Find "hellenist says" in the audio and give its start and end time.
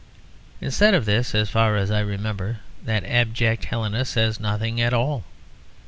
3.65-4.39